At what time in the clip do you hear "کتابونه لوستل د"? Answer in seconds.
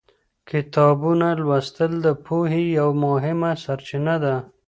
0.49-2.07